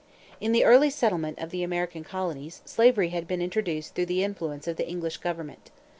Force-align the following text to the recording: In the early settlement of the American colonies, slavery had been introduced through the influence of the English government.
In 0.39 0.51
the 0.51 0.63
early 0.65 0.89
settlement 0.89 1.37
of 1.37 1.51
the 1.51 1.61
American 1.61 2.03
colonies, 2.03 2.63
slavery 2.65 3.09
had 3.09 3.27
been 3.27 3.39
introduced 3.39 3.93
through 3.93 4.07
the 4.07 4.23
influence 4.23 4.67
of 4.67 4.77
the 4.77 4.89
English 4.89 5.17
government. 5.17 5.69